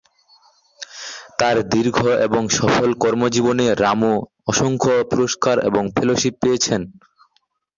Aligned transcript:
তার 1.39 1.57
দীর্ঘ 1.69 1.97
এবং 2.27 2.41
সফল 2.57 2.89
কর্মজীবনে, 3.03 3.67
রামো 3.83 4.13
অসংখ্য 4.47 4.93
পুরস্কার 5.11 5.55
এবং 5.69 5.83
ফেলোশিপ 5.95 6.33
পেয়েছেন। 6.41 6.81